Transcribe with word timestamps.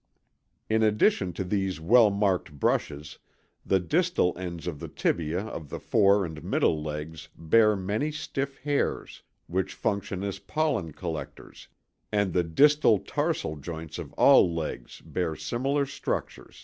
In 0.67 0.81
addition 0.81 1.31
to 1.33 1.43
these 1.43 1.79
well 1.79 2.09
marked 2.09 2.53
brushes, 2.59 3.19
the 3.63 3.79
distal 3.79 4.35
ends 4.35 4.65
of 4.65 4.79
the 4.79 4.89
tibiæ 4.89 5.39
of 5.47 5.69
the 5.69 5.79
fore 5.79 6.25
and 6.25 6.43
middle 6.43 6.81
legs 6.81 7.29
bear 7.37 7.75
many 7.75 8.11
stiff 8.11 8.57
hairs, 8.61 9.21
which 9.45 9.75
function 9.75 10.23
as 10.23 10.39
pollen 10.39 10.91
collectors, 10.91 11.67
and 12.11 12.33
the 12.33 12.43
distal 12.43 12.97
tarsal 12.97 13.57
joints 13.57 13.99
of 13.99 14.11
all 14.13 14.51
legs 14.51 15.01
bear 15.01 15.35
similar 15.35 15.85
structures. 15.85 16.59